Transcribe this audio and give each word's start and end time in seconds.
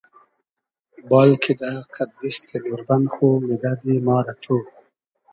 بال 1.09 1.31
کیدۂ 1.43 1.71
قئد 1.93 2.09
دیستی 2.19 2.57
نوربئن 2.67 3.03
خو 3.13 3.27
میدئدی 3.47 3.93
ما 4.05 4.17
رۂ 4.25 4.33
تو 4.43 4.57